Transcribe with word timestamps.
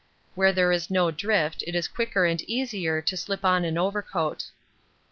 Where 0.33 0.51
there 0.51 0.71
is 0.71 0.89
no 0.89 1.11
drift 1.11 1.63
it 1.67 1.75
is 1.75 1.87
quicker 1.87 2.25
and 2.25 2.41
easier 2.49 3.03
to 3.03 3.15
slip 3.15 3.45
on 3.45 3.63
an 3.63 3.77
overcoat. 3.77 4.45